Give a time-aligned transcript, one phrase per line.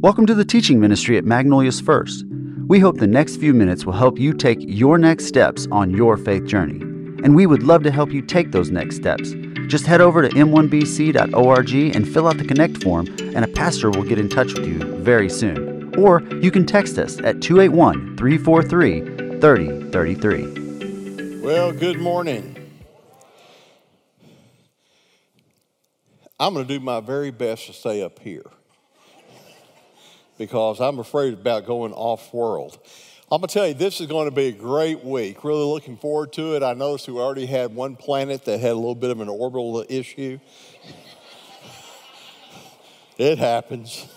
[0.00, 2.24] Welcome to the teaching ministry at Magnolias First.
[2.68, 6.16] We hope the next few minutes will help you take your next steps on your
[6.16, 6.78] faith journey.
[7.24, 9.34] And we would love to help you take those next steps.
[9.66, 14.04] Just head over to m1bc.org and fill out the Connect form, and a pastor will
[14.04, 15.92] get in touch with you very soon.
[15.98, 21.40] Or you can text us at 281 343 3033.
[21.40, 22.54] Well, good morning.
[26.38, 28.44] I'm going to do my very best to stay up here
[30.38, 32.78] because I'm afraid about going off world.
[33.30, 35.44] I'm going to tell you, this is going to be a great week.
[35.44, 36.62] Really looking forward to it.
[36.62, 39.84] I noticed we already had one planet that had a little bit of an orbital
[39.88, 40.38] issue.
[43.18, 44.08] it happens.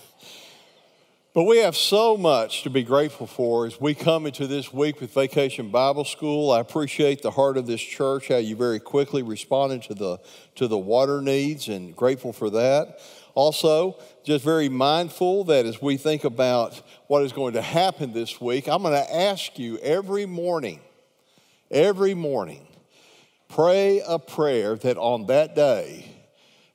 [1.34, 4.99] But we have so much to be grateful for as we come into this week
[4.99, 6.52] with Vacation Bible School.
[6.52, 10.20] I appreciate the heart of this church, how you very quickly responded to the,
[10.55, 12.99] to the water needs, and grateful for that.
[13.34, 18.41] Also, just very mindful that as we think about what is going to happen this
[18.41, 20.82] week, I'm going to ask you every morning,
[21.70, 22.68] every morning,
[23.48, 26.13] pray a prayer that on that day,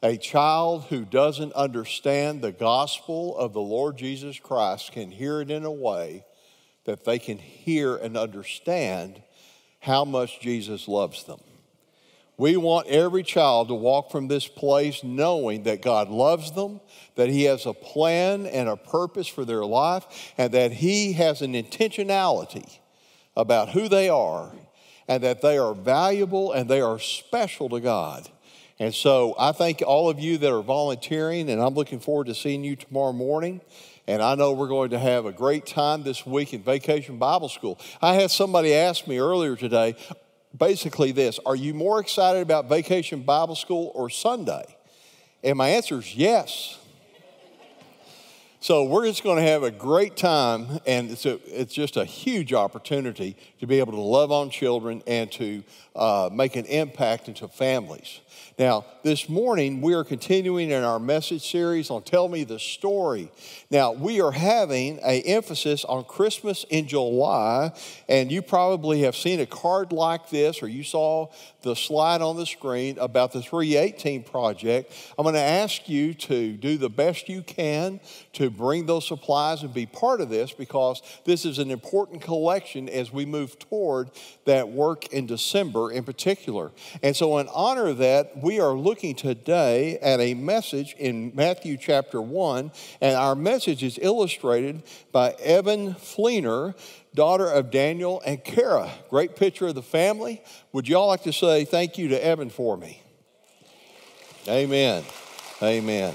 [0.07, 5.51] a child who doesn't understand the gospel of the Lord Jesus Christ can hear it
[5.51, 6.25] in a way
[6.85, 9.21] that they can hear and understand
[9.81, 11.41] how much Jesus loves them.
[12.37, 16.81] We want every child to walk from this place knowing that God loves them,
[17.17, 20.07] that He has a plan and a purpose for their life,
[20.39, 22.79] and that He has an intentionality
[23.37, 24.53] about who they are,
[25.09, 28.31] and that they are valuable and they are special to God.
[28.79, 32.35] And so I thank all of you that are volunteering, and I'm looking forward to
[32.35, 33.61] seeing you tomorrow morning.
[34.07, 37.49] And I know we're going to have a great time this week in Vacation Bible
[37.49, 37.79] School.
[38.01, 39.97] I had somebody ask me earlier today
[40.57, 44.65] basically this Are you more excited about Vacation Bible School or Sunday?
[45.43, 46.79] And my answer is yes.
[48.67, 52.05] So we're just going to have a great time, and it's, a, it's just a
[52.05, 55.63] huge opportunity to be able to love on children and to
[55.95, 58.23] uh, make an impact into families.
[58.59, 63.31] Now, this morning we are continuing in our message series on Tell Me the Story.
[63.71, 67.73] Now, we are having an emphasis on Christmas in July,
[68.09, 71.29] and you probably have seen a card like this, or you saw
[71.63, 74.93] the slide on the screen about the 318 project.
[75.19, 78.01] I'm going to ask you to do the best you can
[78.35, 82.89] to bring those supplies and be part of this because this is an important collection
[82.89, 84.11] as we move toward
[84.45, 86.73] that work in December in particular.
[87.03, 91.77] And so, in honor of that, we are looking today at a message in Matthew
[91.77, 96.75] chapter 1, and our message is illustrated by Evan Fleener
[97.17, 98.93] daughter of Daniel and Kara.
[99.11, 100.43] Great picture of the family.
[100.73, 103.03] Would y'all like to say thank you to Evan for me?
[104.47, 105.03] Amen.
[105.61, 106.15] Amen.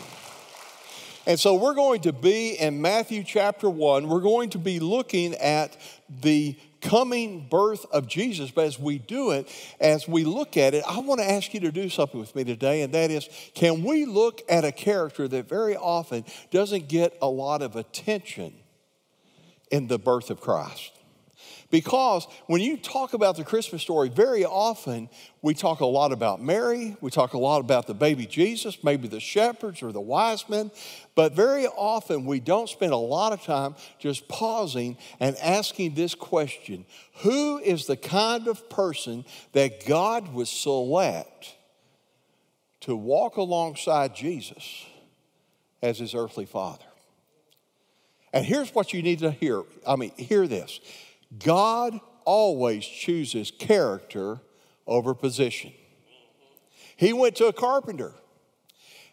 [1.25, 4.07] And so we're going to be in Matthew chapter 1.
[4.07, 5.77] We're going to be looking at
[6.21, 8.49] the coming birth of Jesus.
[8.49, 9.47] But as we do it,
[9.79, 12.43] as we look at it, I want to ask you to do something with me
[12.43, 17.17] today, and that is can we look at a character that very often doesn't get
[17.21, 18.53] a lot of attention?
[19.71, 20.91] in the birth of Christ.
[21.71, 25.09] Because when you talk about the Christmas story, very often
[25.41, 29.07] we talk a lot about Mary, we talk a lot about the baby Jesus, maybe
[29.07, 30.69] the shepherds or the wise men,
[31.15, 36.15] but very often we don't spend a lot of time just pausing and asking this
[36.15, 36.85] question
[37.17, 41.55] Who is the kind of person that God would select
[42.81, 44.85] to walk alongside Jesus
[45.81, 46.85] as his earthly father?
[48.33, 49.63] And here's what you need to hear.
[49.85, 50.79] I mean, hear this
[51.37, 54.39] God always chooses character
[54.87, 55.73] over position.
[56.95, 58.13] He went to a carpenter.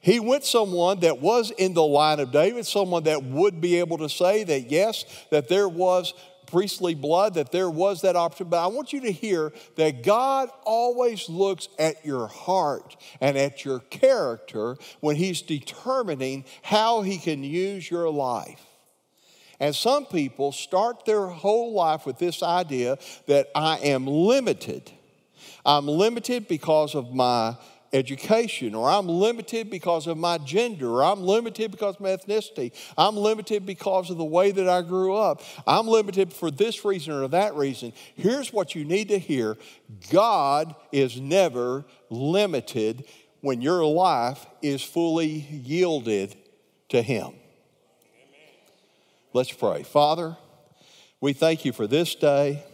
[0.01, 3.99] He went someone that was in the line of David, someone that would be able
[3.99, 6.15] to say that yes, that there was
[6.47, 8.51] priestly blood, that there was that opportunity.
[8.51, 13.65] But I want you to hear that God always looks at your heart and at
[13.65, 18.65] your character when He's determining how He can use your life.
[19.61, 24.91] And some people start their whole life with this idea that I am limited.
[25.67, 27.57] I'm limited because of my
[27.93, 32.73] education, or I'm limited because of my gender, or I'm limited because of my ethnicity,
[32.97, 37.15] I'm limited because of the way that I grew up, I'm limited for this reason
[37.15, 37.93] or that reason.
[38.15, 39.57] Here's what you need to hear
[40.11, 43.05] God is never limited
[43.41, 46.37] when your life is fully yielded
[46.89, 47.33] to Him.
[49.33, 49.83] Let's pray.
[49.83, 50.37] Father,
[51.21, 52.65] we thank you for this day.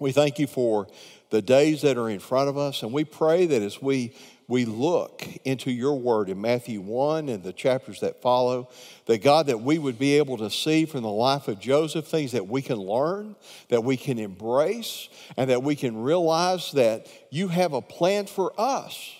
[0.00, 0.88] We thank you for
[1.28, 2.82] the days that are in front of us.
[2.82, 4.14] And we pray that as we,
[4.48, 8.70] we look into your word in Matthew 1 and the chapters that follow,
[9.04, 12.32] that God, that we would be able to see from the life of Joseph things
[12.32, 13.36] that we can learn,
[13.68, 18.58] that we can embrace, and that we can realize that you have a plan for
[18.58, 19.14] us.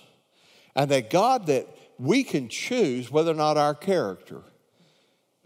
[0.74, 1.68] And that God, that
[1.98, 4.40] we can choose whether or not our character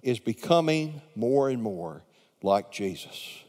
[0.00, 2.04] is becoming more and more
[2.40, 3.44] like Jesus.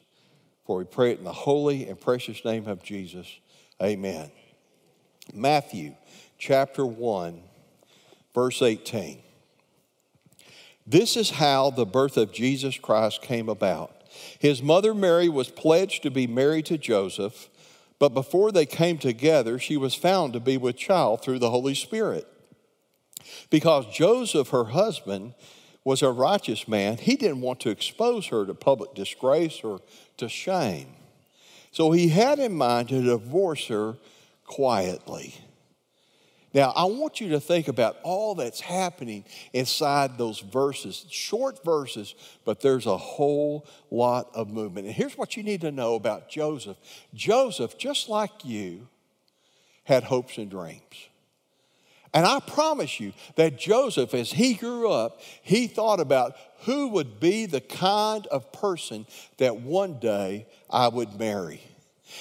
[0.65, 3.27] For we pray it in the holy and precious name of Jesus.
[3.81, 4.31] Amen.
[5.33, 5.95] Matthew
[6.37, 7.39] chapter 1,
[8.33, 9.21] verse 18.
[10.87, 13.91] This is how the birth of Jesus Christ came about.
[14.39, 17.49] His mother Mary was pledged to be married to Joseph,
[17.99, 21.75] but before they came together, she was found to be with child through the Holy
[21.75, 22.27] Spirit.
[23.49, 25.33] Because Joseph, her husband,
[25.83, 29.81] was a righteous man, he didn't want to expose her to public disgrace or
[30.17, 30.87] to shame.
[31.71, 33.97] So he had in mind to divorce her
[34.45, 35.35] quietly.
[36.53, 42.15] Now, I want you to think about all that's happening inside those verses, short verses,
[42.45, 44.87] but there's a whole lot of movement.
[44.87, 46.77] And here's what you need to know about Joseph
[47.13, 48.87] Joseph, just like you,
[49.83, 51.09] had hopes and dreams.
[52.15, 57.19] And I promise you that Joseph, as he grew up, he thought about who would
[57.19, 59.05] be the kind of person
[59.37, 61.61] that one day I would marry.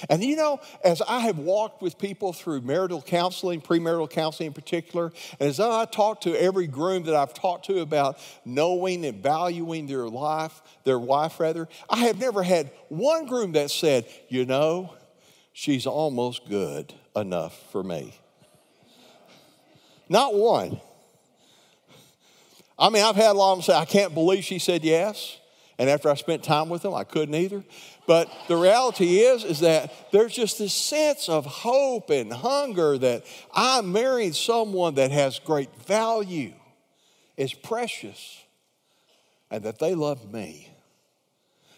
[0.09, 4.53] And you know, as I have walked with people through marital counseling, premarital counseling in
[4.53, 9.23] particular, and as I talk to every groom that I've talked to about knowing and
[9.23, 14.45] valuing their life, their wife rather, I have never had one groom that said, you
[14.45, 14.93] know,
[15.53, 18.19] she's almost good enough for me.
[20.09, 20.79] Not one.
[22.77, 25.37] I mean, I've had a lot of them say, I can't believe she said yes.
[25.77, 27.63] And after I spent time with them, I couldn't either.
[28.07, 33.25] But the reality is, is that there's just this sense of hope and hunger that
[33.53, 36.53] I'm marrying someone that has great value,
[37.35, 38.41] is precious,
[39.51, 40.69] and that they love me.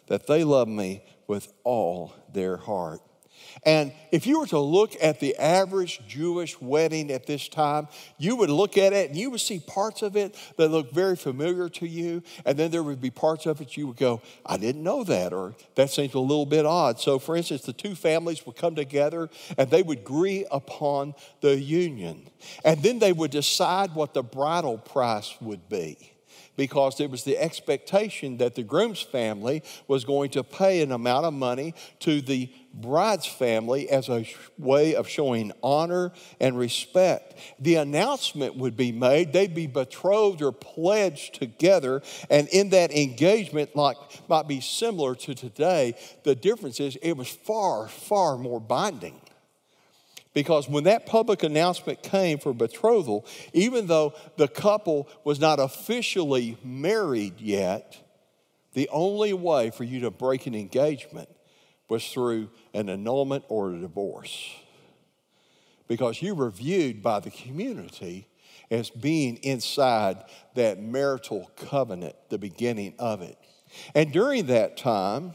[0.08, 3.02] That they love me with all their heart.
[3.64, 7.88] And if you were to look at the average Jewish wedding at this time,
[8.18, 11.16] you would look at it and you would see parts of it that look very
[11.16, 12.24] familiar to you.
[12.46, 15.34] And then there would be parts of it you would go, I didn't know that,
[15.34, 17.00] or that seems a little bit odd.
[17.00, 21.58] So, for instance, the two families would come together and they would agree upon the
[21.60, 22.30] union.
[22.64, 26.14] And then they would decide what the bridal price would be
[26.58, 31.26] because there was the expectation that the groom's family was going to pay an amount
[31.26, 34.26] of money to the bride's family as a
[34.58, 37.36] way of showing honor and respect.
[37.60, 43.76] The announcement would be made, they'd be betrothed or pledged together, and in that engagement,
[43.76, 49.22] like might be similar to today, the difference is it was far, far more binding.
[50.34, 56.58] Because when that public announcement came for betrothal, even though the couple was not officially
[56.64, 57.98] married yet,
[58.74, 61.30] the only way for you to break an engagement
[61.90, 64.52] was through an annulment or a divorce.
[65.88, 68.28] Because you were viewed by the community
[68.70, 70.18] as being inside
[70.56, 73.38] that marital covenant, the beginning of it.
[73.96, 75.34] And during that time,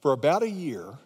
[0.00, 0.98] for about a year,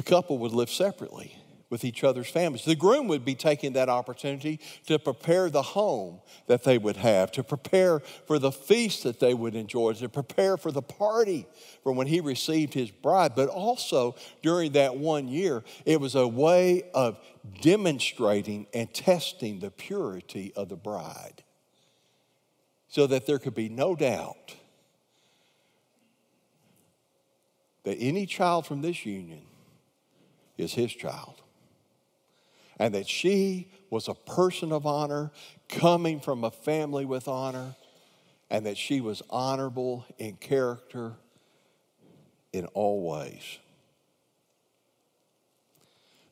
[0.00, 1.36] the couple would live separately
[1.68, 2.64] with each other's families.
[2.64, 7.30] The groom would be taking that opportunity to prepare the home that they would have,
[7.32, 11.46] to prepare for the feast that they would enjoy, to prepare for the party
[11.82, 13.34] for when he received his bride.
[13.36, 17.20] But also during that one year, it was a way of
[17.60, 21.44] demonstrating and testing the purity of the bride
[22.88, 24.56] so that there could be no doubt
[27.84, 29.42] that any child from this union
[30.60, 31.40] is his child.
[32.78, 35.30] And that she was a person of honor,
[35.68, 37.74] coming from a family with honor,
[38.48, 41.14] and that she was honorable in character
[42.52, 43.58] in all ways.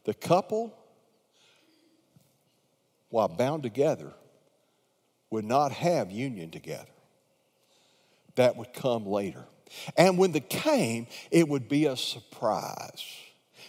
[0.04, 0.74] The couple,
[3.10, 4.12] while bound together,
[5.30, 6.88] would not have union together.
[8.36, 9.44] That would come later.
[9.96, 13.04] And when the came, it would be a surprise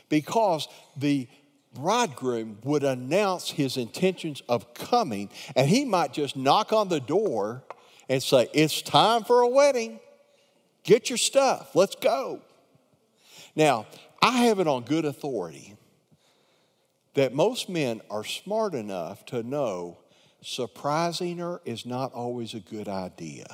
[0.09, 1.27] because the
[1.73, 7.63] bridegroom would announce his intentions of coming, and he might just knock on the door
[8.07, 9.99] and say, It's time for a wedding.
[10.83, 11.75] Get your stuff.
[11.75, 12.41] Let's go.
[13.55, 13.85] Now,
[14.21, 15.75] I have it on good authority
[17.13, 19.97] that most men are smart enough to know
[20.41, 23.45] surprising her is not always a good idea.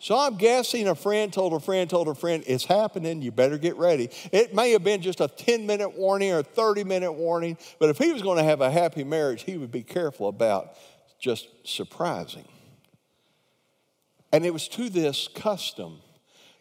[0.00, 3.58] So I'm guessing a friend told a friend told a friend, it's happening, you better
[3.58, 4.10] get ready.
[4.30, 7.88] It may have been just a 10 minute warning or a 30 minute warning, but
[7.88, 10.74] if he was going to have a happy marriage, he would be careful about
[11.18, 12.46] just surprising.
[14.32, 16.00] And it was to this custom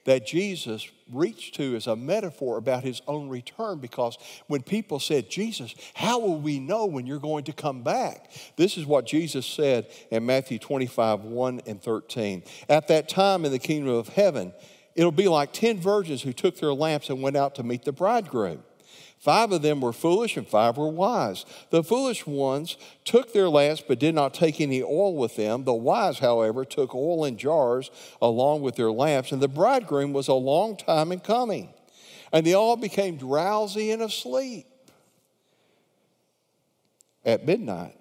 [0.08, 5.30] that Jesus reached to as a metaphor about his own return because when people said,
[5.30, 8.32] Jesus, how will we know when you're going to come back?
[8.56, 12.44] This is what Jesus said in Matthew 25, 1 and 13.
[12.70, 14.54] At that time in the kingdom of heaven,
[14.96, 17.92] it'll be like 10 virgins who took their lamps and went out to meet the
[17.92, 18.64] bridegroom.
[19.20, 21.46] Five of them were foolish and five were wise.
[21.72, 25.64] The foolish ones took their lamps but did not take any oil with them.
[25.64, 27.90] The wise, however, took oil in jars
[28.22, 31.74] along with their lamps, and the bridegroom was a long time in coming.
[32.32, 34.68] And they all became drowsy and asleep.
[37.26, 37.98] At midnight,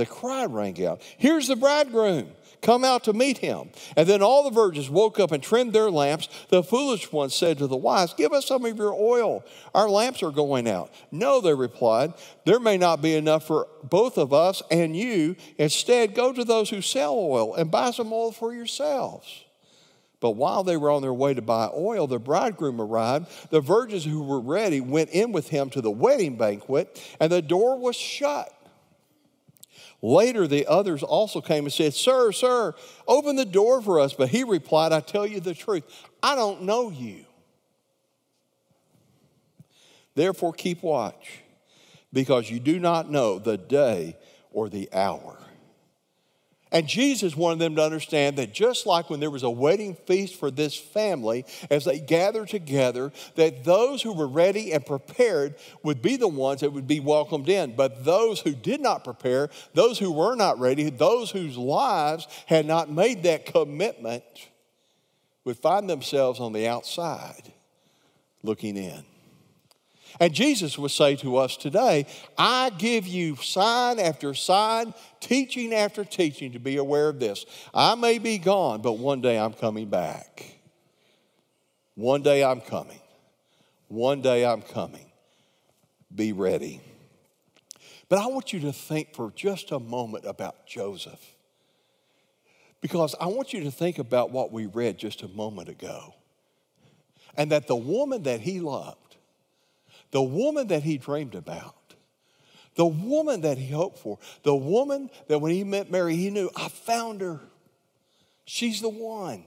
[0.00, 3.70] the cry rang out Here's the bridegroom come out to meet him.
[3.96, 6.28] And then all the virgins woke up and trimmed their lamps.
[6.48, 9.44] The foolish ones said to the wise, Give us some of your oil.
[9.74, 10.92] Our lamps are going out.
[11.10, 12.14] No, they replied,
[12.44, 15.36] There may not be enough for both of us and you.
[15.58, 19.44] Instead, go to those who sell oil and buy some oil for yourselves.
[20.20, 23.50] But while they were on their way to buy oil, the bridegroom arrived.
[23.50, 27.40] The virgins who were ready went in with him to the wedding banquet, and the
[27.40, 28.54] door was shut.
[30.02, 32.74] Later, the others also came and said, Sir, sir,
[33.06, 34.14] open the door for us.
[34.14, 35.84] But he replied, I tell you the truth,
[36.22, 37.24] I don't know you.
[40.14, 41.40] Therefore, keep watch,
[42.12, 44.16] because you do not know the day
[44.52, 45.39] or the hour.
[46.72, 50.36] And Jesus wanted them to understand that just like when there was a wedding feast
[50.36, 56.00] for this family, as they gathered together, that those who were ready and prepared would
[56.00, 57.74] be the ones that would be welcomed in.
[57.74, 62.66] But those who did not prepare, those who were not ready, those whose lives had
[62.66, 64.24] not made that commitment,
[65.44, 67.52] would find themselves on the outside
[68.42, 69.04] looking in.
[70.18, 76.04] And Jesus would say to us today, I give you sign after sign, teaching after
[76.04, 77.46] teaching to be aware of this.
[77.72, 80.56] I may be gone, but one day I'm coming back.
[81.94, 83.00] One day I'm coming.
[83.88, 85.06] One day I'm coming.
[86.14, 86.80] Be ready.
[88.08, 91.34] But I want you to think for just a moment about Joseph.
[92.80, 96.14] Because I want you to think about what we read just a moment ago.
[97.36, 99.09] And that the woman that he loved,
[100.10, 101.74] the woman that he dreamed about,
[102.74, 106.50] the woman that he hoped for, the woman that when he met Mary, he knew,
[106.56, 107.40] I found her.
[108.44, 109.44] She's the one.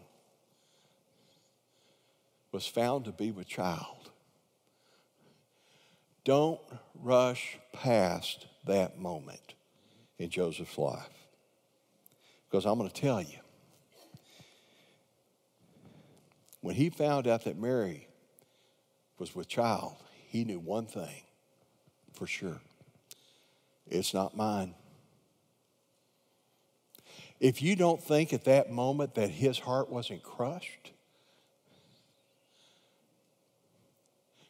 [2.52, 4.12] Was found to be with child.
[6.24, 6.60] Don't
[6.94, 9.56] rush past that moment
[10.20, 11.10] in Joseph's life.
[12.48, 13.40] Because I'm going to tell you,
[16.62, 18.08] when he found out that Mary
[19.18, 20.03] was with child,
[20.34, 21.22] he knew one thing
[22.12, 22.60] for sure
[23.86, 24.74] it's not mine.
[27.40, 30.92] If you don't think at that moment that his heart wasn't crushed,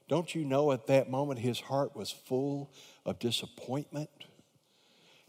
[0.08, 2.72] don't you know at that moment his heart was full
[3.06, 4.10] of disappointment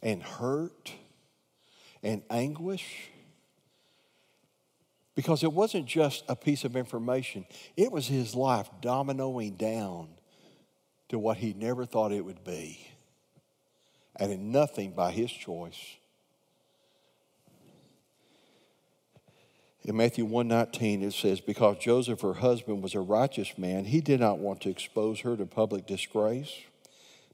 [0.04, 0.92] and hurt
[2.00, 3.08] and anguish?
[5.16, 7.44] Because it wasn't just a piece of information,
[7.76, 10.13] it was his life dominoing down
[11.08, 12.88] to what he never thought it would be,
[14.16, 15.96] and in nothing by his choice.
[19.84, 24.18] In Matthew 119, it says, Because Joseph, her husband, was a righteous man, he did
[24.18, 26.52] not want to expose her to public disgrace,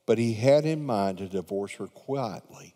[0.05, 2.75] but he had in mind to divorce her quietly.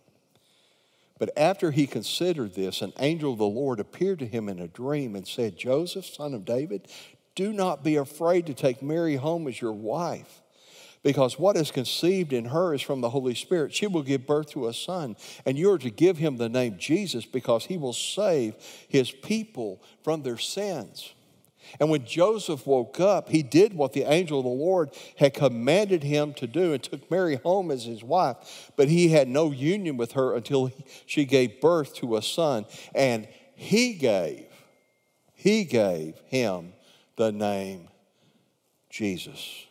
[1.18, 4.68] But after he considered this, an angel of the Lord appeared to him in a
[4.68, 6.86] dream and said, Joseph, son of David,
[7.34, 10.42] do not be afraid to take Mary home as your wife
[11.04, 13.72] because what is conceived in her is from the Holy Spirit.
[13.72, 16.76] She will give birth to a son, and you are to give him the name
[16.78, 18.56] Jesus because he will save
[18.88, 21.12] his people from their sins.
[21.78, 26.02] And when Joseph woke up, he did what the angel of the Lord had commanded
[26.02, 28.70] him to do and took Mary home as his wife.
[28.76, 30.70] But he had no union with her until
[31.06, 32.66] she gave birth to a son.
[32.94, 34.46] And he gave,
[35.32, 36.74] he gave him
[37.16, 37.88] the name
[38.90, 39.66] Jesus.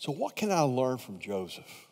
[0.00, 1.86] So, what can I learn from Joseph?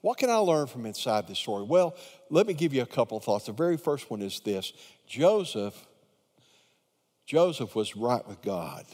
[0.00, 1.62] What can I learn from inside this story?
[1.62, 1.94] Well,
[2.30, 3.44] let me give you a couple of thoughts.
[3.44, 4.72] The very first one is this
[5.06, 5.74] Joseph,
[7.26, 8.86] Joseph was right with God.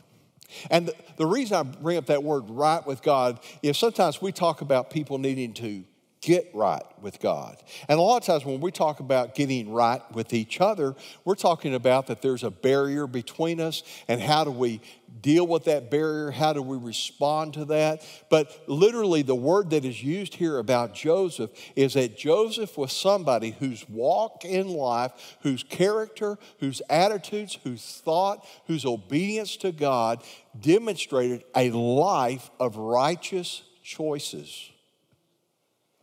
[0.69, 4.33] And the, the reason I bring up that word right with God is sometimes we
[4.33, 5.85] talk about people needing to
[6.25, 7.63] get right with God.
[7.87, 11.35] And a lot of times when we talk about getting right with each other, we're
[11.35, 14.81] talking about that there's a barrier between us and how do we
[15.21, 16.31] deal with that barrier?
[16.31, 18.03] How do we respond to that?
[18.31, 23.51] But literally, the word that is used here about Joseph is that Joseph was somebody
[23.51, 30.23] whose walk in life, whose character, whose attitudes, whose thought, whose obedience to God
[30.59, 34.71] demonstrated a life of righteous choices.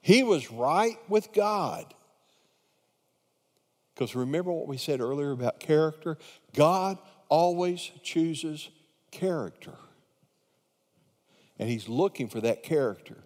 [0.02, 1.94] He was right with God.
[3.94, 6.18] Because remember what we said earlier about character?
[6.56, 6.98] God
[7.30, 8.70] always chooses
[9.12, 9.74] character.
[11.60, 13.18] And He's looking for that character.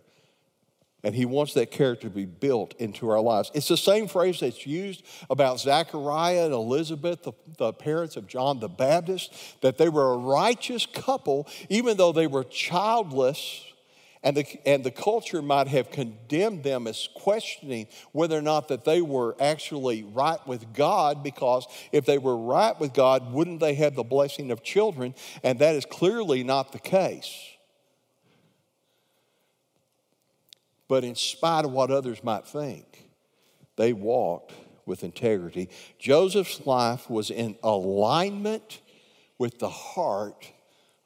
[1.02, 3.52] And He wants that character to be built into our lives.
[3.54, 8.60] It's the same phrase that's used about Zachariah and Elizabeth, the, the parents of John
[8.60, 13.64] the Baptist, that they were a righteous couple, even though they were childless
[14.26, 18.84] and the, and the culture might have condemned them as questioning whether or not that
[18.84, 23.76] they were actually right with God, because if they were right with God, wouldn't they
[23.76, 25.14] have the blessing of children?
[25.44, 27.32] And that is clearly not the case.
[30.88, 33.08] But in spite of what others might think,
[33.76, 34.54] they walked
[34.88, 35.70] with integrity.
[36.00, 38.82] Joseph's life was in alignment
[39.38, 40.52] with the heart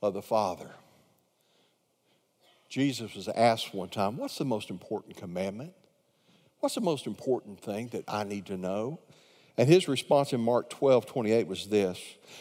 [0.01, 0.69] of the Father.
[2.69, 5.73] Jesus was asked one time, What's the most important commandment?
[6.59, 8.99] What's the most important thing that I need to know?
[9.57, 11.99] And his response in Mark 12, 28 was this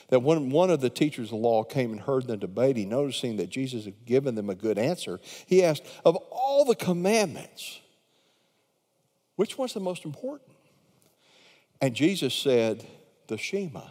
[0.08, 3.38] that when one of the teachers of the law came and heard them debating, noticing
[3.38, 7.80] that Jesus had given them a good answer, he asked, Of all the commandments,
[9.34, 10.50] which one's the most important?
[11.80, 12.86] And Jesus said,
[13.28, 13.82] The Shema.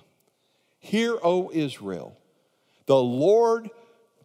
[0.80, 2.18] Hear, O Israel,
[2.86, 3.70] the Lord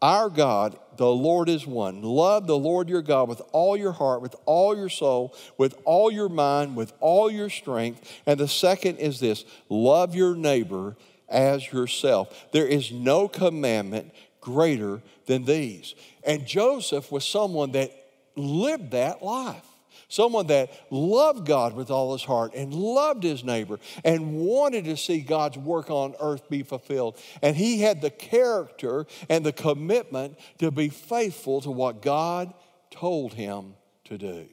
[0.02, 2.02] our God, the Lord is one.
[2.02, 6.10] Love the Lord your God with all your heart, with all your soul, with all
[6.10, 8.12] your mind, with all your strength.
[8.26, 10.96] And the second is this love your neighbor
[11.28, 12.48] as yourself.
[12.52, 15.94] There is no commandment greater than these.
[16.24, 17.92] And Joseph was someone that
[18.36, 19.64] lived that life
[20.12, 24.96] someone that loved God with all his heart and loved his neighbor and wanted to
[24.96, 27.16] see God's work on earth be fulfilled.
[27.40, 32.52] And he had the character and the commitment to be faithful to what God
[32.90, 34.46] told him to do.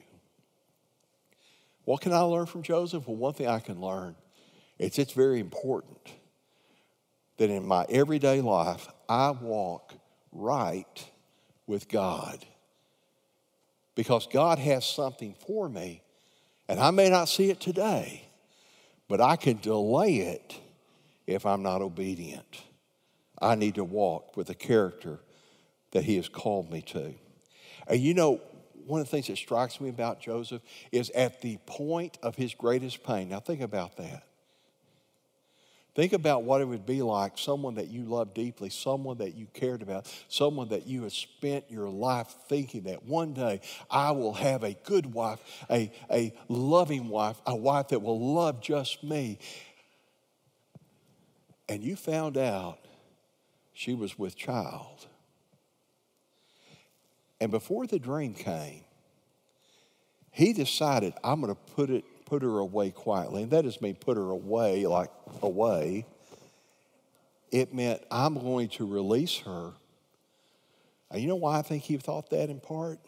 [1.84, 3.06] What can I learn from Joseph?
[3.06, 4.16] Well, one thing I can learn
[4.78, 6.14] is it's very important
[7.36, 9.92] that in my everyday life I walk
[10.32, 11.10] right
[11.66, 12.46] with God
[14.00, 16.00] because God has something for me.
[16.70, 18.26] And I may not see it today,
[19.08, 20.58] but I can delay it
[21.26, 22.62] if I'm not obedient.
[23.42, 25.18] I need to walk with the character
[25.90, 27.12] that He has called me to.
[27.88, 28.40] And you know,
[28.86, 32.54] one of the things that strikes me about Joseph is at the point of his
[32.54, 33.28] greatest pain.
[33.28, 34.22] Now, think about that.
[35.94, 39.46] Think about what it would be like someone that you love deeply, someone that you
[39.52, 44.34] cared about, someone that you have spent your life thinking that one day I will
[44.34, 49.38] have a good wife, a, a loving wife, a wife that will love just me.
[51.68, 52.78] And you found out
[53.72, 55.06] she was with child.
[57.40, 58.84] And before the dream came,
[60.30, 63.42] he decided, I'm going to put it put her away quietly.
[63.42, 65.10] And that doesn't mean put her away, like
[65.42, 66.06] away.
[67.50, 69.72] It meant I'm going to release her.
[71.10, 73.00] And you know why I think he thought that in part?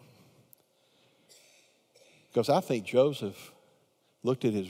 [2.28, 3.52] Because I think Joseph
[4.24, 4.68] looked at his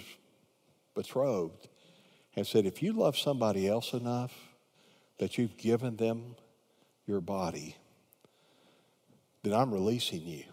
[0.94, 1.68] betrothed
[2.36, 4.34] and said, If you love somebody else enough
[5.18, 6.36] that you've given them
[7.06, 7.76] your body,
[9.42, 10.44] then I'm releasing you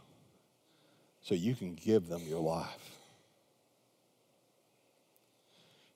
[1.22, 2.99] so you can give them your life.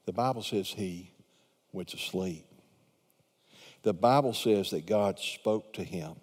[0.05, 1.11] The Bible says he
[1.71, 2.45] went to sleep.
[3.83, 6.15] The Bible says that God spoke to him.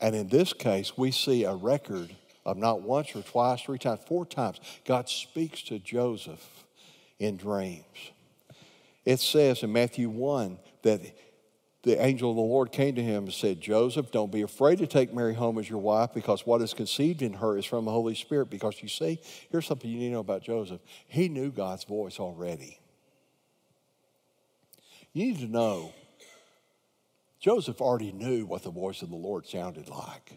[0.00, 4.00] And in this case, we see a record of not once or twice, three times,
[4.06, 6.64] four times, God speaks to Joseph
[7.18, 7.84] in dreams.
[9.04, 11.00] It says in Matthew 1 that
[11.88, 14.86] the angel of the Lord came to him and said, Joseph, don't be afraid to
[14.86, 17.90] take Mary home as your wife because what is conceived in her is from the
[17.90, 18.50] Holy Spirit.
[18.50, 19.20] Because you see,
[19.50, 20.80] here's something you need to know about Joseph.
[21.06, 22.78] He knew God's voice already.
[25.14, 25.94] You need to know
[27.40, 30.34] Joseph already knew what the voice of the Lord sounded like.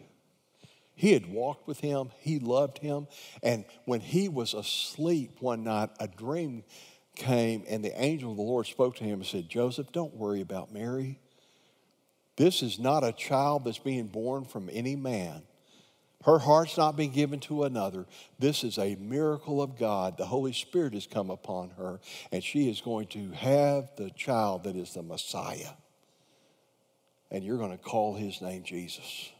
[0.94, 3.08] He had walked with him, he loved him,
[3.42, 6.64] and when he was asleep one night, a dream
[7.16, 10.40] came, and the angel of the Lord spoke to him and said, Joseph, don't worry
[10.40, 11.18] about Mary.
[12.36, 15.42] This is not a child that's being born from any man,
[16.24, 18.06] Her heart's not being given to another.
[18.38, 20.16] This is a miracle of God.
[20.16, 24.64] The Holy Spirit has come upon her, and she is going to have the child
[24.64, 25.70] that is the Messiah.
[27.30, 29.30] And you're going to call his name Jesus.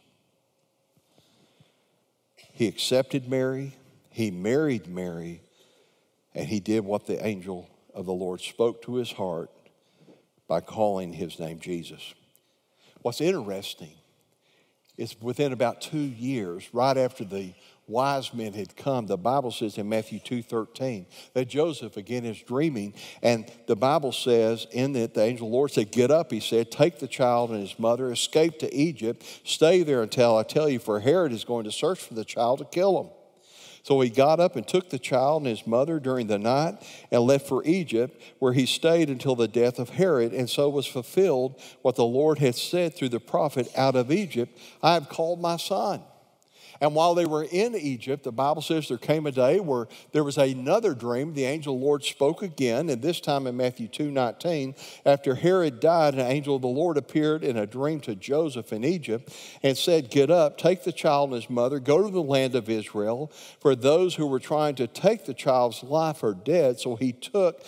[2.35, 3.75] He accepted Mary,
[4.09, 5.41] he married Mary,
[6.35, 9.49] and he did what the angel of the Lord spoke to his heart
[10.47, 12.13] by calling his name Jesus.
[13.03, 13.93] What's interesting
[14.97, 17.53] is within about two years, right after the
[17.87, 22.93] wise men had come, the Bible says in Matthew 2.13 that Joseph again is dreaming.
[23.21, 26.39] And the Bible says in that the angel of the Lord said, Get up, he
[26.39, 30.69] said, take the child and his mother, escape to Egypt, stay there until I tell
[30.69, 33.09] you, for Herod is going to search for the child to kill him.
[33.83, 36.77] So he got up and took the child and his mother during the night
[37.11, 40.33] and left for Egypt, where he stayed until the death of Herod.
[40.33, 44.57] And so was fulfilled what the Lord had said through the prophet Out of Egypt,
[44.81, 46.01] I have called my son.
[46.81, 50.23] And while they were in Egypt, the Bible says there came a day where there
[50.23, 51.33] was another dream.
[51.33, 55.35] The angel of the Lord spoke again, and this time in Matthew 2 19, after
[55.35, 59.33] Herod died, an angel of the Lord appeared in a dream to Joseph in Egypt
[59.61, 62.69] and said, Get up, take the child and his mother, go to the land of
[62.69, 66.79] Israel, for those who were trying to take the child's life are dead.
[66.79, 67.63] So he took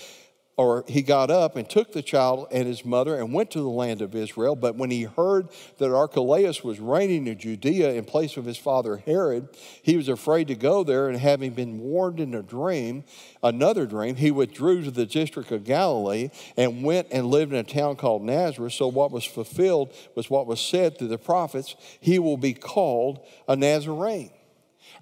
[0.58, 3.70] or he got up and took the child and his mother and went to the
[3.70, 4.56] land of Israel.
[4.56, 8.98] But when he heard that Archelaus was reigning in Judea in place of his father
[8.98, 9.50] Herod,
[9.82, 11.10] he was afraid to go there.
[11.10, 13.04] And having been warned in a dream,
[13.44, 17.64] another dream, he withdrew to the district of Galilee and went and lived in a
[17.64, 18.74] town called Nazareth.
[18.74, 23.20] So what was fulfilled was what was said through the prophets he will be called
[23.48, 24.32] a Nazarene.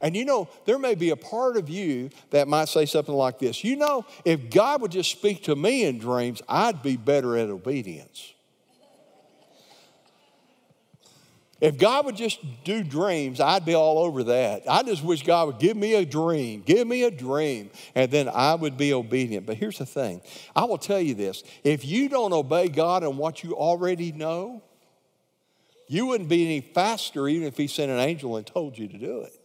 [0.01, 3.39] And you know, there may be a part of you that might say something like
[3.39, 7.37] this You know, if God would just speak to me in dreams, I'd be better
[7.37, 8.33] at obedience.
[11.63, 14.63] If God would just do dreams, I'd be all over that.
[14.69, 18.27] I just wish God would give me a dream, give me a dream, and then
[18.27, 19.45] I would be obedient.
[19.45, 20.21] But here's the thing
[20.53, 24.61] I will tell you this if you don't obey God and what you already know,
[25.87, 28.97] you wouldn't be any faster even if He sent an angel and told you to
[28.97, 29.42] do it.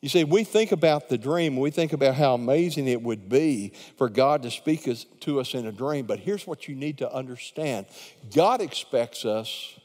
[0.00, 3.72] You see, we think about the dream, we think about how amazing it would be
[3.96, 4.88] for God to speak
[5.20, 7.86] to us in a dream, but here's what you need to understand
[8.32, 9.76] God expects us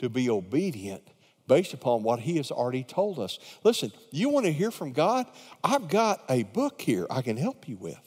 [0.00, 1.02] to be obedient
[1.46, 3.38] based upon what He has already told us.
[3.62, 5.26] Listen, you want to hear from God?
[5.62, 7.98] I've got a book here I can help you with.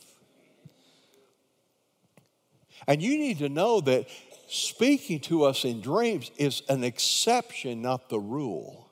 [2.88, 4.08] And you need to know that
[4.50, 8.91] speaking to us in dreams is an exception, not the rule.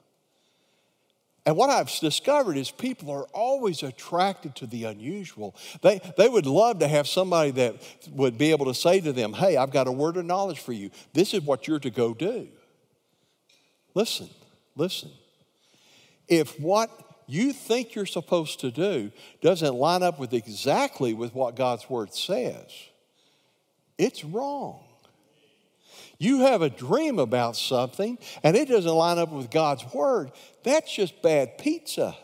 [1.50, 5.56] And what I've discovered is people are always attracted to the unusual.
[5.82, 7.76] They, they would love to have somebody that
[8.12, 10.74] would be able to say to them, Hey, I've got a word of knowledge for
[10.74, 10.92] you.
[11.14, 12.50] This is what you're to go do.
[13.96, 14.30] Listen,
[14.76, 15.10] listen.
[16.28, 16.92] If what
[17.26, 22.14] you think you're supposed to do doesn't line up with exactly with what God's word
[22.14, 22.72] says,
[23.98, 24.84] it's wrong.
[26.20, 30.32] You have a dream about something and it doesn't line up with God's word,
[30.64, 32.16] that's just bad pizza.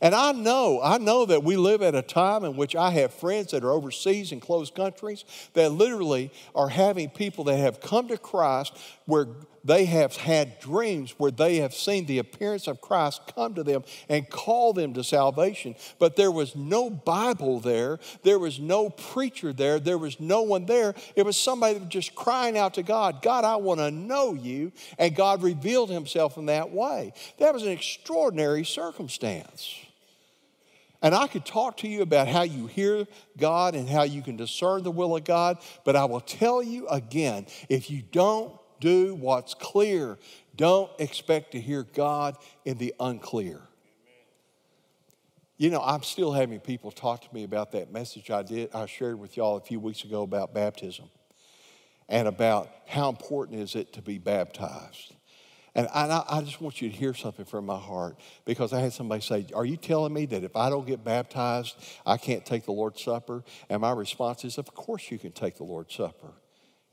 [0.00, 3.12] And I know, I know that we live at a time in which I have
[3.12, 8.06] friends that are overseas in closed countries that literally are having people that have come
[8.08, 9.26] to Christ where
[9.68, 13.84] they have had dreams where they have seen the appearance of Christ come to them
[14.08, 15.74] and call them to salvation.
[15.98, 20.64] But there was no Bible there, there was no preacher there, there was no one
[20.64, 20.94] there.
[21.16, 24.72] It was somebody just crying out to God, God, I want to know you.
[24.98, 27.12] And God revealed himself in that way.
[27.36, 29.74] That was an extraordinary circumstance.
[31.02, 34.36] And I could talk to you about how you hear God and how you can
[34.36, 39.14] discern the will of God, but I will tell you again if you don't do
[39.14, 40.18] what's clear.
[40.56, 43.60] Don't expect to hear God in the unclear.
[45.56, 48.86] You know, I'm still having people talk to me about that message I did I
[48.86, 51.10] shared with y'all a few weeks ago about baptism
[52.08, 55.14] and about how important is it to be baptized.
[55.74, 58.92] And I, I, just want you to hear something from my heart because I had
[58.92, 62.64] somebody say, Are you telling me that if I don't get baptized, I can't take
[62.64, 63.44] the Lord's Supper?
[63.68, 66.32] And my response is, Of course you can take the Lord's Supper.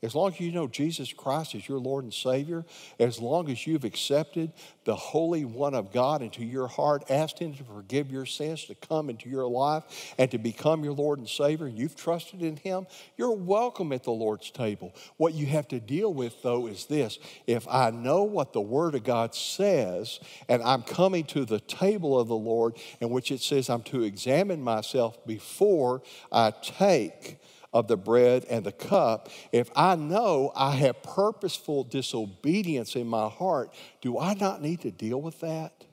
[0.02, 2.66] As long as you know Jesus Christ is your Lord and Savior,
[3.00, 4.52] as long as you've accepted
[4.84, 8.74] the Holy One of God into your heart, asked Him to forgive your sins, to
[8.74, 12.56] come into your life, and to become your Lord and Savior, and you've trusted in
[12.56, 14.94] Him, you're welcome at the Lord's table.
[15.16, 18.94] What you have to deal with, though, is this if I know what the Word
[18.96, 23.40] of God says, and I'm coming to the table of the Lord, in which it
[23.40, 27.38] says I'm to examine myself before I take
[27.76, 33.28] of the bread and the cup, if I know I have purposeful disobedience in my
[33.28, 35.84] heart, do I not need to deal with that?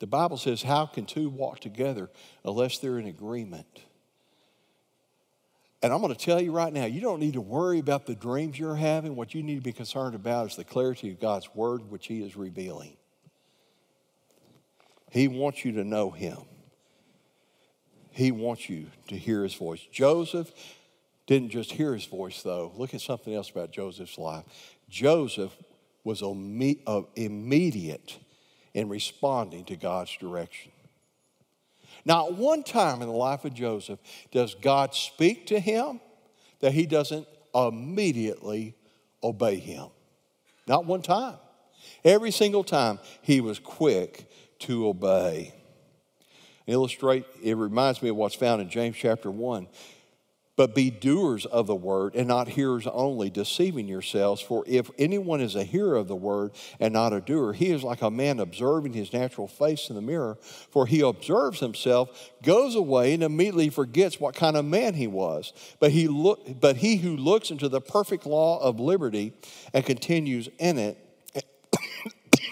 [0.00, 2.10] The Bible says, How can two walk together
[2.44, 3.82] unless they're in agreement?
[5.80, 8.16] And I'm going to tell you right now, you don't need to worry about the
[8.16, 9.14] dreams you're having.
[9.14, 12.20] What you need to be concerned about is the clarity of God's word, which He
[12.24, 12.96] is revealing.
[15.10, 16.38] He wants you to know Him,
[18.18, 19.80] He wants you to hear His voice.
[19.92, 20.50] Joseph
[21.28, 22.72] didn't just hear His voice, though.
[22.76, 24.42] Look at something else about Joseph's life.
[24.90, 25.56] Joseph
[26.02, 28.18] was uh, immediate
[28.74, 30.72] in responding to God's direction.
[32.04, 34.00] Not one time in the life of Joseph
[34.32, 36.00] does God speak to him
[36.58, 38.74] that he doesn't immediately
[39.22, 39.90] obey him.
[40.66, 41.36] Not one time.
[42.04, 44.28] Every single time he was quick
[44.60, 45.54] to obey.
[46.68, 49.66] Illustrate, it reminds me of what's found in James chapter 1
[50.58, 54.40] but be doers of the word and not hearers only, deceiving yourselves.
[54.40, 56.50] For if anyone is a hearer of the word
[56.80, 60.02] and not a doer, he is like a man observing his natural face in the
[60.02, 60.36] mirror.
[60.42, 65.52] For he observes himself, goes away, and immediately forgets what kind of man he was.
[65.78, 69.34] But he, look, but he who looks into the perfect law of liberty
[69.72, 70.98] and continues in it,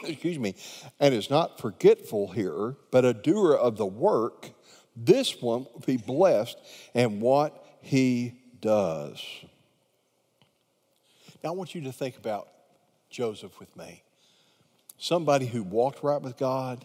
[0.09, 0.55] excuse me,
[1.01, 4.51] and is not forgetful here, but a doer of the work,
[4.97, 6.59] this one will be blessed
[6.95, 9.23] and what he does.
[11.43, 12.49] Now, I want you to think about
[13.11, 14.03] Joseph with me.
[14.99, 16.85] Somebody who walked right with God,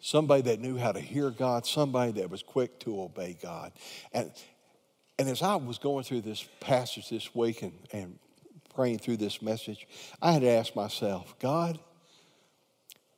[0.00, 3.72] somebody that knew how to hear God, somebody that was quick to obey God.
[4.12, 4.32] And,
[5.18, 8.18] and as I was going through this passage this week and, and
[8.74, 9.86] praying through this message,
[10.20, 11.78] I had to ask myself, God,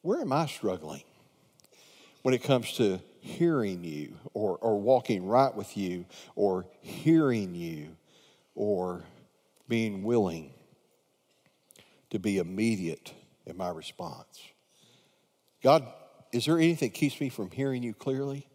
[0.02, 1.02] where am I struggling
[2.22, 6.04] when it comes to hearing you or, or walking right with you
[6.36, 7.96] or hearing you
[8.54, 9.02] or
[9.68, 10.52] being willing
[12.10, 13.12] to be immediate
[13.46, 14.40] in my response.
[15.62, 15.86] God,
[16.32, 18.46] is there anything that keeps me from hearing you clearly?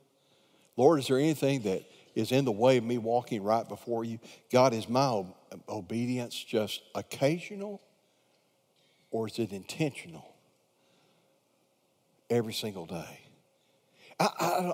[0.77, 1.83] Lord, is there anything that
[2.15, 4.19] is in the way of me walking right before you?
[4.51, 5.23] God, is my
[5.67, 7.81] obedience just occasional
[9.11, 10.35] or is it intentional
[12.29, 13.19] every single day?
[14.19, 14.29] I,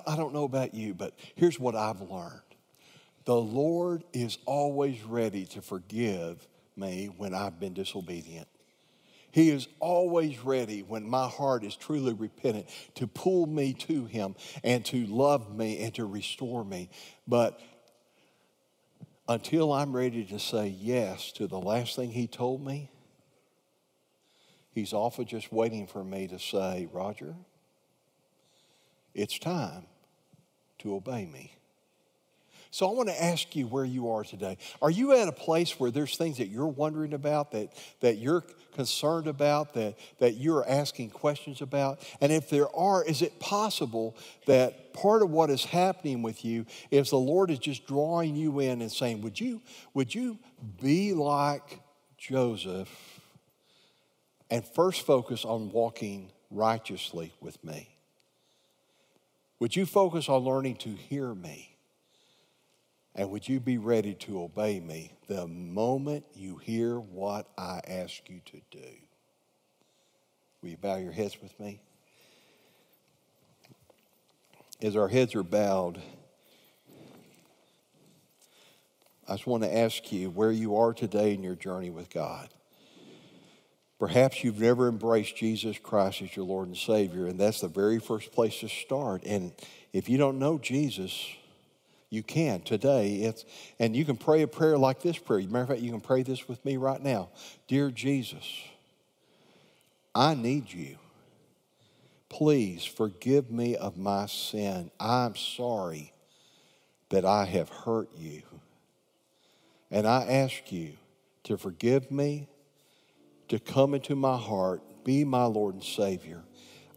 [0.06, 2.40] I, I don't know about you, but here's what I've learned
[3.24, 6.46] the Lord is always ready to forgive
[6.76, 8.46] me when I've been disobedient.
[9.36, 14.34] He is always ready when my heart is truly repentant to pull me to Him
[14.64, 16.88] and to love me and to restore me.
[17.28, 17.60] But
[19.28, 22.90] until I'm ready to say yes to the last thing He told me,
[24.70, 27.34] He's often just waiting for me to say, Roger,
[29.12, 29.84] it's time
[30.78, 31.52] to obey me.
[32.70, 34.58] So I want to ask you where you are today.
[34.82, 38.42] Are you at a place where there's things that you're wondering about, that, that you're
[38.74, 42.00] concerned about, that, that you're asking questions about?
[42.20, 46.66] And if there are, is it possible that part of what is happening with you
[46.90, 49.62] is the Lord is just drawing you in and saying, Would you,
[49.94, 50.38] would you
[50.82, 51.80] be like
[52.18, 52.90] Joseph
[54.50, 57.88] and first focus on walking righteously with me?
[59.58, 61.75] Would you focus on learning to hear me?
[63.16, 68.28] And would you be ready to obey me the moment you hear what I ask
[68.28, 68.88] you to do?
[70.60, 71.80] Will you bow your heads with me?
[74.82, 76.02] As our heads are bowed,
[79.26, 82.50] I just want to ask you where you are today in your journey with God.
[83.98, 87.98] Perhaps you've never embraced Jesus Christ as your Lord and Savior, and that's the very
[87.98, 89.24] first place to start.
[89.24, 89.52] And
[89.94, 91.26] if you don't know Jesus,
[92.10, 93.16] you can today.
[93.16, 93.44] It's,
[93.78, 95.40] and you can pray a prayer like this prayer.
[95.40, 97.30] Matter of fact, you can pray this with me right now.
[97.68, 98.46] Dear Jesus,
[100.14, 100.98] I need you.
[102.28, 104.90] Please forgive me of my sin.
[104.98, 106.12] I'm sorry
[107.10, 108.42] that I have hurt you.
[109.90, 110.94] And I ask you
[111.44, 112.48] to forgive me
[113.48, 116.42] to come into my heart, be my Lord and Savior.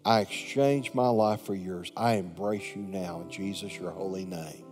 [0.04, 1.92] I exchange my life for yours.
[1.96, 4.69] I embrace you now in Jesus, your holy name.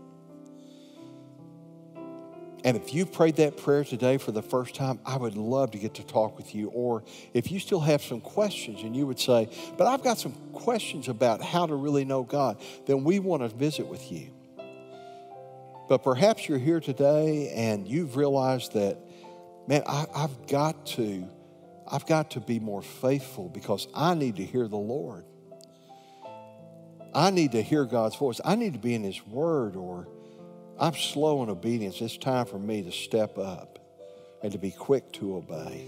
[2.67, 5.77] And if you prayed that prayer today for the first time, I would love to
[5.77, 6.67] get to talk with you.
[6.67, 7.01] Or
[7.33, 11.07] if you still have some questions and you would say, But I've got some questions
[11.07, 14.31] about how to really know God, then we want to visit with you.
[15.87, 18.97] But perhaps you're here today and you've realized that,
[19.65, 21.25] man, I, have got to
[21.89, 25.23] I've got to be more faithful because I need to hear the Lord.
[27.15, 28.41] I need to hear God's voice.
[28.43, 30.09] I need to be in His Word, or
[30.79, 32.01] I'm slow in obedience.
[32.01, 33.79] It's time for me to step up
[34.43, 35.87] and to be quick to obey.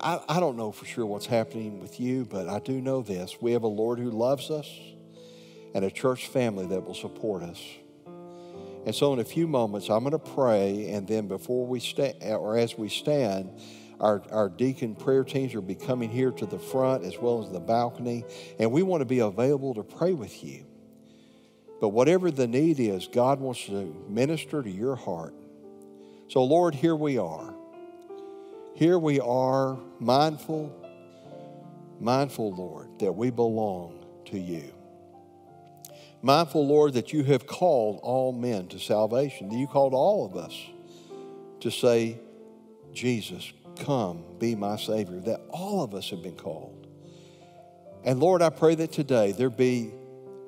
[0.00, 3.40] I, I don't know for sure what's happening with you, but I do know this.
[3.40, 4.68] We have a Lord who loves us
[5.74, 7.60] and a church family that will support us.
[8.84, 12.22] And so, in a few moments, I'm going to pray, and then before we stand,
[12.22, 13.50] or as we stand,
[13.98, 17.50] our, our deacon prayer teams will be coming here to the front as well as
[17.50, 18.24] the balcony,
[18.60, 20.64] and we want to be available to pray with you.
[21.80, 25.34] But whatever the need is, God wants to minister to your heart.
[26.28, 27.54] So, Lord, here we are.
[28.74, 30.74] Here we are, mindful,
[32.00, 34.72] mindful, Lord, that we belong to you.
[36.22, 40.36] Mindful, Lord, that you have called all men to salvation, that you called all of
[40.36, 40.54] us
[41.60, 42.18] to say,
[42.92, 46.86] Jesus, come, be my Savior, that all of us have been called.
[48.04, 49.92] And Lord, I pray that today there be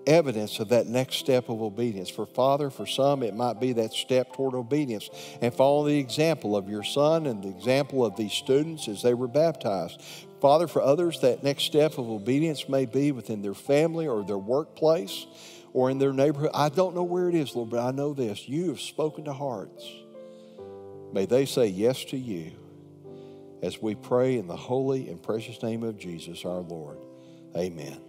[0.09, 2.09] evidence of that next step of obedience.
[2.09, 6.57] For Father, for some, it might be that step toward obedience and follow the example
[6.57, 10.03] of your Son and the example of these students as they were baptized.
[10.41, 14.39] Father, for others, that next step of obedience may be within their family or their
[14.39, 15.27] workplace
[15.73, 16.51] or in their neighborhood.
[16.55, 18.49] I don't know where it is, Lord, but I know this.
[18.49, 19.85] You have spoken to hearts.
[21.13, 22.53] May they say yes to you
[23.63, 26.99] as we pray in the holy and precious name of Jesus our Lord.
[27.57, 28.08] Amen.